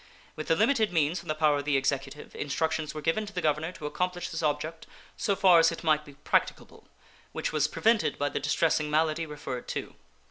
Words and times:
With 0.35 0.47
the 0.47 0.55
limited 0.55 0.91
means 0.91 1.21
in 1.21 1.27
the 1.27 1.35
power 1.35 1.57
of 1.59 1.65
the 1.65 1.77
Executive, 1.77 2.35
instructions 2.35 2.95
were 2.95 3.03
given 3.03 3.27
to 3.27 3.33
the 3.33 3.39
governor 3.39 3.71
to 3.73 3.85
accomplish 3.85 4.29
this 4.29 4.41
object 4.41 4.87
so 5.15 5.35
far 5.35 5.59
as 5.59 5.71
it 5.71 5.83
might 5.83 6.05
be 6.05 6.15
practicable, 6.15 6.87
which 7.33 7.53
was 7.53 7.67
prevented 7.67 8.17
by 8.17 8.29
the 8.29 8.39
distressing 8.39 8.89
malady 8.89 9.27
referred 9.27 9.67
to. 9.67 9.93